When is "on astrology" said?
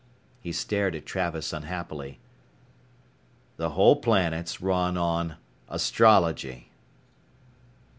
4.97-6.71